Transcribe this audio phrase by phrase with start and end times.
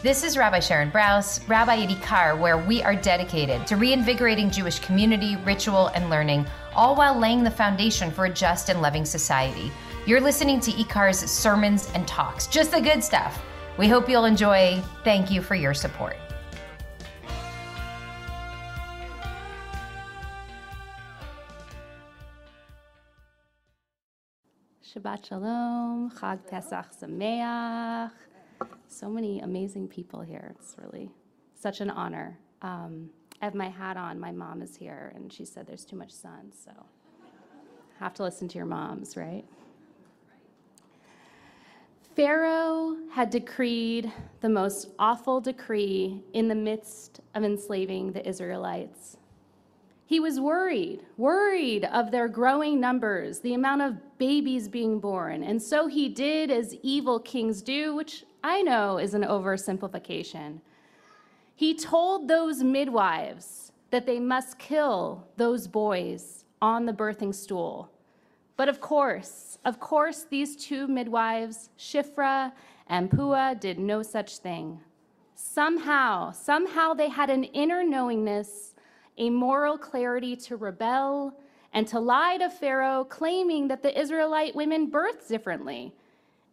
[0.00, 4.78] This is Rabbi Sharon Brous, Rabbi at IKAR, where we are dedicated to reinvigorating Jewish
[4.78, 9.72] community, ritual, and learning, all while laying the foundation for a just and loving society.
[10.06, 13.42] You're listening to IKAR's sermons and talks, just the good stuff.
[13.76, 14.80] We hope you'll enjoy.
[15.02, 16.16] Thank you for your support.
[24.80, 28.12] Shabbat Shalom, Chag Pesach Sameach.
[28.88, 30.54] So many amazing people here.
[30.58, 31.10] It's really
[31.54, 32.38] such an honor.
[32.62, 34.18] Um, I have my hat on.
[34.18, 36.72] My mom is here, and she said there's too much sun, so
[37.98, 39.44] have to listen to your moms, right?
[42.14, 49.16] Pharaoh had decreed the most awful decree in the midst of enslaving the Israelites.
[50.06, 55.44] He was worried, worried of their growing numbers, the amount of babies being born.
[55.44, 60.60] And so he did as evil kings do, which I know is an oversimplification.
[61.54, 67.90] He told those midwives that they must kill those boys on the birthing stool.
[68.56, 72.52] But of course, of course, these two midwives, Shifra
[72.88, 74.80] and Pua, did no such thing.
[75.34, 78.74] Somehow, somehow they had an inner knowingness
[79.18, 81.34] a moral clarity to rebel
[81.72, 85.94] and to lie to Pharaoh, claiming that the Israelite women birthed differently,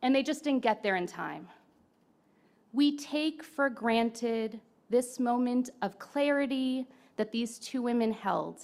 [0.02, 1.48] and they just didn't get there in time.
[2.76, 4.60] We take for granted
[4.90, 8.64] this moment of clarity that these two women held.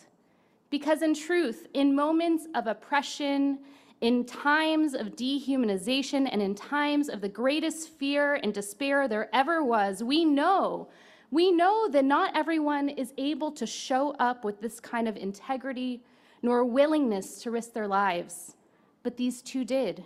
[0.69, 3.59] Because, in truth, in moments of oppression,
[4.01, 9.63] in times of dehumanization, and in times of the greatest fear and despair there ever
[9.63, 10.89] was, we know
[11.33, 16.03] we know that not everyone is able to show up with this kind of integrity
[16.41, 18.57] nor willingness to risk their lives,
[19.03, 20.03] but these two did.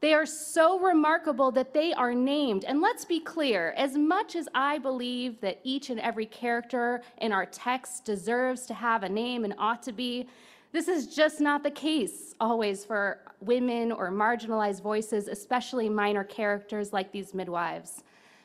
[0.00, 2.64] They are so remarkable that they are named.
[2.64, 7.32] And let's be clear as much as I believe that each and every character in
[7.32, 10.28] our text deserves to have a name and ought to be,
[10.72, 16.92] this is just not the case always for women or marginalized voices, especially minor characters
[16.92, 18.04] like these midwives.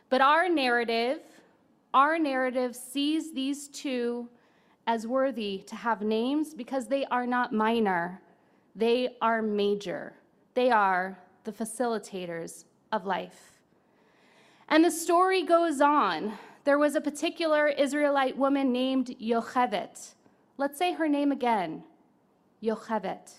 [0.10, 1.20] But our narrative,
[1.94, 4.30] our narrative sees these two
[4.88, 8.22] as worthy to have names because they are not minor,
[8.76, 10.14] they are major.
[10.54, 13.60] They are the facilitators of life.
[14.70, 16.34] And the story goes on.
[16.64, 20.14] There was a particular Israelite woman named Yocheved.
[20.58, 21.84] Let's say her name again
[22.62, 23.32] Yocheved.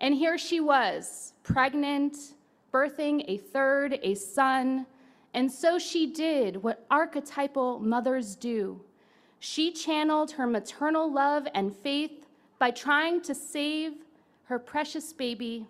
[0.00, 2.16] And here she was, pregnant,
[2.72, 4.86] birthing a third, a son.
[5.34, 8.80] And so she did what archetypal mothers do.
[9.38, 12.26] She channeled her maternal love and faith
[12.58, 13.92] by trying to save
[14.44, 15.66] her precious baby.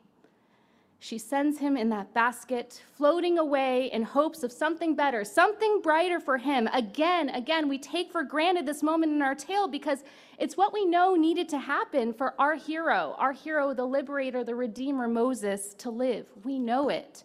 [1.02, 6.20] She sends him in that basket, floating away in hopes of something better, something brighter
[6.20, 6.68] for him.
[6.74, 10.04] Again, again, we take for granted this moment in our tale because
[10.38, 14.54] it's what we know needed to happen for our hero, our hero, the liberator, the
[14.54, 16.26] redeemer, Moses, to live.
[16.44, 17.24] We know it.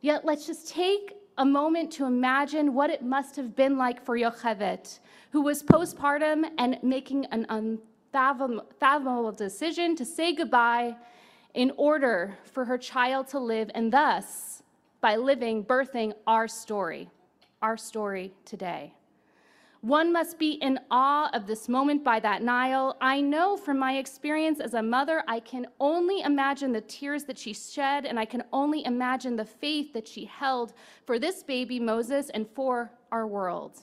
[0.00, 4.16] Yet let's just take a moment to imagine what it must have been like for
[4.16, 5.00] Yocheved,
[5.32, 10.94] who was postpartum and making an unfathomable decision to say goodbye
[11.56, 14.62] in order for her child to live, and thus,
[15.00, 17.08] by living, birthing our story,
[17.62, 18.92] our story today.
[19.80, 22.96] One must be in awe of this moment by that Nile.
[23.00, 27.38] I know from my experience as a mother, I can only imagine the tears that
[27.38, 30.74] she shed, and I can only imagine the faith that she held
[31.06, 33.78] for this baby Moses and for our world.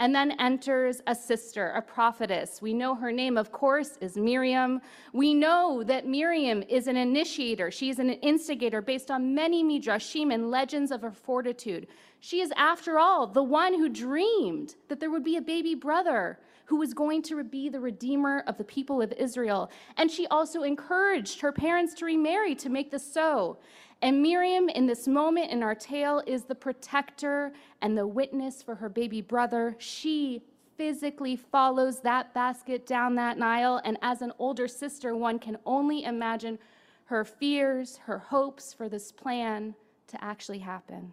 [0.00, 2.62] And then enters a sister, a prophetess.
[2.62, 4.80] We know her name, of course, is Miriam.
[5.12, 7.72] We know that Miriam is an initiator.
[7.72, 11.88] She is an instigator based on many midrashim and legends of her fortitude.
[12.20, 16.38] She is, after all, the one who dreamed that there would be a baby brother
[16.66, 19.70] who was going to be the redeemer of the people of Israel.
[19.96, 23.58] And she also encouraged her parents to remarry to make this so.
[24.00, 27.52] And Miriam, in this moment in our tale, is the protector
[27.82, 29.74] and the witness for her baby brother.
[29.78, 30.42] She
[30.76, 33.80] physically follows that basket down that Nile.
[33.84, 36.58] And as an older sister, one can only imagine
[37.06, 39.74] her fears, her hopes for this plan
[40.06, 41.12] to actually happen.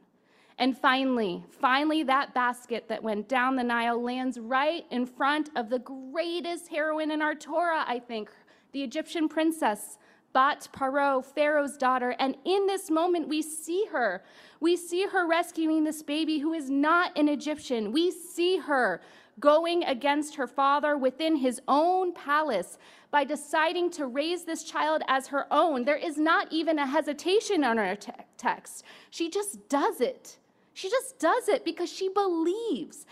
[0.58, 5.70] And finally, finally, that basket that went down the Nile lands right in front of
[5.70, 8.30] the greatest heroine in our Torah, I think,
[8.72, 9.98] the Egyptian princess,
[10.36, 12.14] Bat Paro, Pharaoh's daughter.
[12.20, 14.22] And in this moment, we see her.
[14.60, 17.94] We see her rescuing this baby who is not an Egyptian.
[17.94, 19.00] We see her
[19.40, 22.78] going against her father within his own palace
[23.12, 25.86] by deciding to raise this child as her own.
[25.86, 28.84] There is not even a hesitation on her te- text.
[29.12, 30.38] She just does it.
[30.74, 33.06] She just does it because she believes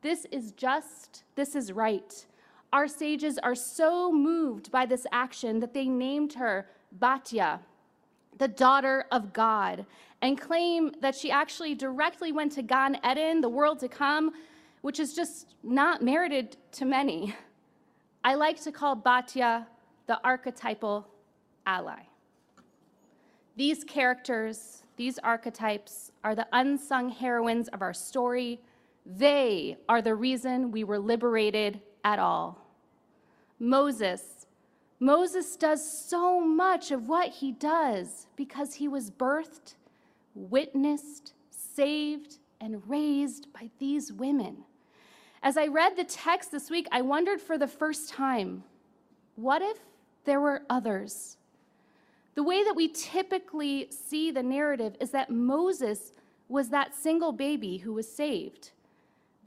[0.00, 2.24] this is just, this is right.
[2.72, 6.68] Our sages are so moved by this action that they named her
[6.98, 7.60] Batya,
[8.36, 9.86] the daughter of God,
[10.20, 14.32] and claim that she actually directly went to Gan Eden, the world to come,
[14.82, 17.34] which is just not merited to many.
[18.22, 19.66] I like to call Batya
[20.06, 21.06] the archetypal
[21.66, 22.02] ally.
[23.56, 28.60] These characters, these archetypes, are the unsung heroines of our story.
[29.06, 32.64] They are the reason we were liberated at all.
[33.58, 34.46] Moses.
[35.00, 39.74] Moses does so much of what he does because he was birthed,
[40.34, 44.64] witnessed, saved, and raised by these women.
[45.42, 48.64] As I read the text this week, I wondered for the first time
[49.36, 49.78] what if
[50.24, 51.36] there were others?
[52.34, 56.12] The way that we typically see the narrative is that Moses
[56.48, 58.72] was that single baby who was saved.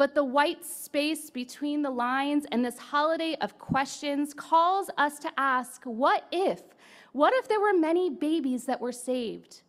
[0.02, 5.30] But the white space between the lines and this holiday of questions calls us to
[5.38, 6.64] ask what if?
[7.12, 9.62] What if there were many babies that were saved?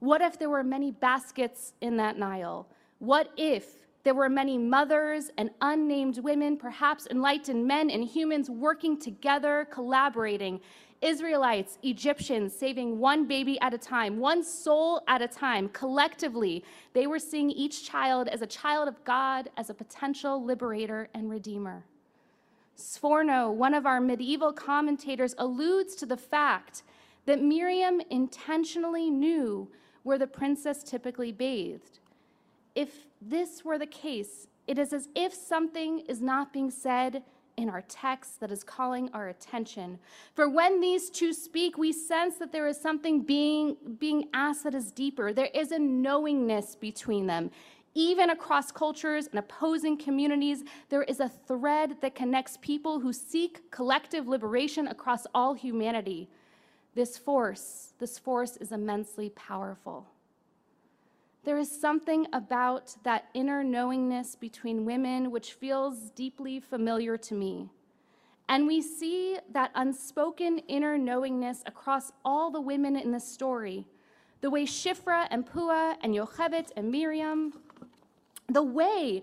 [0.00, 2.66] What if there were many baskets in that Nile?
[2.98, 8.96] What if there were many mothers and unnamed women, perhaps enlightened men and humans working
[8.96, 10.60] together, collaborating.
[11.02, 16.64] Israelites, Egyptians, saving one baby at a time, one soul at a time, collectively.
[16.92, 21.30] They were seeing each child as a child of God, as a potential liberator and
[21.30, 21.84] redeemer.
[22.76, 26.82] Sforno, one of our medieval commentators, alludes to the fact
[27.24, 29.68] that Miriam intentionally knew
[30.02, 32.00] where the princess typically bathed
[32.76, 37.24] if this were the case, it is as if something is not being said
[37.56, 39.98] in our text that is calling our attention.
[40.34, 44.74] For when these two speak, we sense that there is something being, being asked that
[44.74, 45.32] is deeper.
[45.32, 47.50] There is a knowingness between them.
[47.94, 53.70] Even across cultures and opposing communities, there is a thread that connects people who seek
[53.70, 56.28] collective liberation across all humanity.
[56.94, 60.06] This force, this force is immensely powerful.
[61.46, 67.70] There is something about that inner knowingness between women which feels deeply familiar to me.
[68.48, 73.86] And we see that unspoken inner knowingness across all the women in the story.
[74.40, 77.52] The way Shifra and Pua and Yocheved and Miriam,
[78.48, 79.22] the way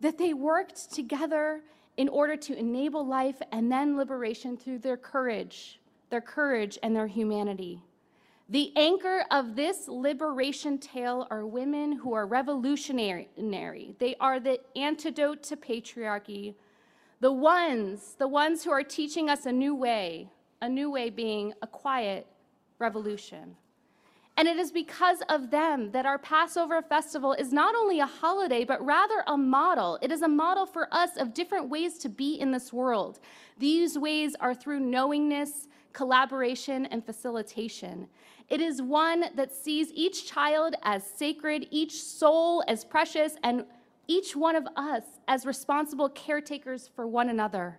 [0.00, 1.60] that they worked together
[1.98, 5.78] in order to enable life and then liberation through their courage,
[6.08, 7.82] their courage and their humanity.
[8.50, 13.94] The anchor of this liberation tale are women who are revolutionary.
[14.00, 16.56] They are the antidote to patriarchy.
[17.20, 20.30] The ones, the ones who are teaching us a new way,
[20.60, 22.26] a new way being a quiet
[22.80, 23.54] revolution.
[24.36, 28.64] And it is because of them that our Passover festival is not only a holiday,
[28.64, 29.96] but rather a model.
[30.02, 33.20] It is a model for us of different ways to be in this world.
[33.58, 38.08] These ways are through knowingness, collaboration, and facilitation.
[38.48, 43.64] It is one that sees each child as sacred, each soul as precious, and
[44.06, 47.78] each one of us as responsible caretakers for one another.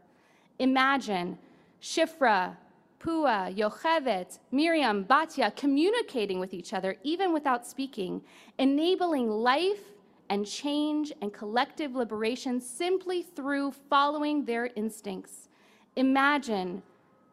[0.60, 1.38] Imagine
[1.82, 2.56] Shifra,
[3.00, 8.22] Pua, Yocheved, Miriam, Batya communicating with each other, even without speaking,
[8.60, 9.82] enabling life
[10.30, 15.50] and change and collective liberation simply through following their instincts.
[15.98, 16.82] Imagine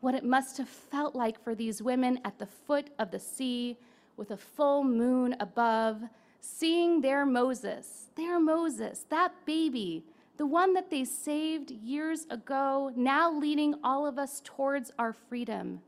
[0.01, 3.77] what it must have felt like for these women at the foot of the sea
[4.17, 6.03] with a full moon above,
[6.41, 10.05] seeing their Moses, their Moses, that baby,
[10.37, 15.81] the one that they saved years ago, now leading all of us towards our freedom.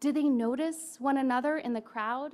[0.00, 2.32] Did they notice one another in the crowd,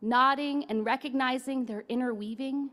[0.00, 2.70] nodding and recognizing their interweaving?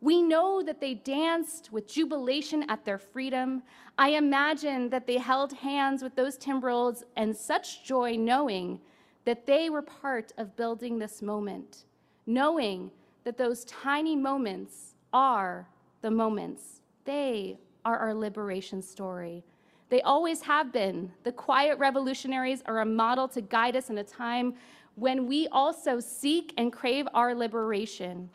[0.00, 3.62] We know that they danced with jubilation at their freedom.
[3.96, 8.80] I imagine that they held hands with those timbrels and such joy knowing
[9.24, 11.84] that they were part of building this moment,
[12.26, 12.90] knowing
[13.24, 15.66] that those tiny moments are
[16.02, 16.82] the moments.
[17.04, 19.44] They are our liberation story.
[19.88, 21.12] They always have been.
[21.22, 24.54] The quiet revolutionaries are a model to guide us in a time
[24.96, 28.28] when we also seek and crave our liberation.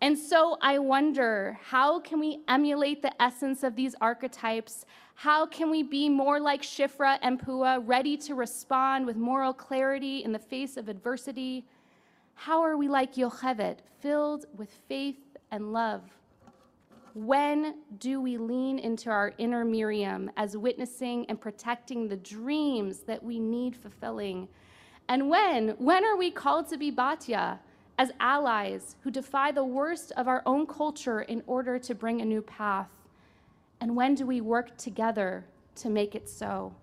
[0.00, 4.84] And so I wonder how can we emulate the essence of these archetypes?
[5.14, 10.22] How can we be more like Shifra and Pua, ready to respond with moral clarity
[10.22, 11.66] in the face of adversity?
[12.34, 16.02] How are we like Yocheved, filled with faith and love?
[17.14, 23.22] When do we lean into our inner Miriam as witnessing and protecting the dreams that
[23.22, 24.48] we need fulfilling?
[25.08, 25.70] And when?
[25.78, 27.58] When are we called to be Batya?
[27.98, 32.24] As allies who defy the worst of our own culture in order to bring a
[32.24, 32.90] new path?
[33.80, 35.44] And when do we work together
[35.76, 36.74] to make it so?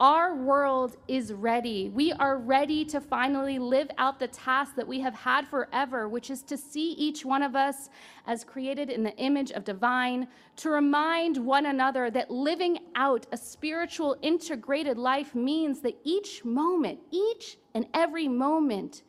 [0.00, 1.88] Our world is ready.
[1.90, 6.28] We are ready to finally live out the task that we have had forever, which
[6.28, 7.88] is to see each one of us
[8.26, 13.36] as created in the image of divine, to remind one another that living out a
[13.36, 19.04] spiritual integrated life means that each moment, each and every moment,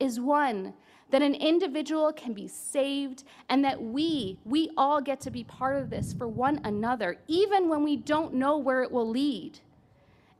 [0.00, 0.74] is one
[1.10, 5.76] that an individual can be saved and that we, we all get to be part
[5.76, 9.58] of this for one another, even when we don't know where it will lead.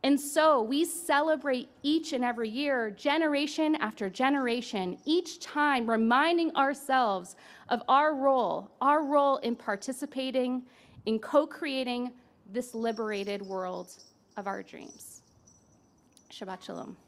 [0.04, 7.34] And so we celebrate each and every year, generation after generation, each time reminding ourselves
[7.68, 10.62] of our role, our role in participating,
[11.06, 12.12] in co creating
[12.52, 13.92] this liberated world
[14.36, 15.22] of our dreams.
[16.30, 17.07] Shabbat Shalom.